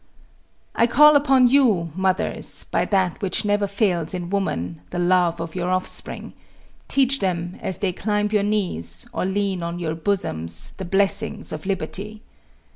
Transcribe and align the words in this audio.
I 0.73 0.87
call 0.87 1.15
upon 1.15 1.45
you, 1.45 1.91
mothers, 1.93 2.63
by 2.63 2.85
that 2.85 3.21
which 3.21 3.45
never 3.45 3.67
fails 3.67 4.15
in 4.15 4.31
woman, 4.31 4.81
the 4.89 4.97
love 4.97 5.39
of 5.39 5.53
your 5.53 5.69
offspring; 5.69 6.33
teach 6.87 7.19
them, 7.19 7.55
as 7.61 7.77
they 7.77 7.93
climb 7.93 8.29
your 8.31 8.41
knees, 8.41 9.05
or 9.13 9.25
lean 9.25 9.61
on 9.61 9.77
your 9.77 9.93
bosoms, 9.93 10.73
the 10.77 10.85
blessings 10.85 11.51
of 11.51 11.67
liberty. 11.67 12.23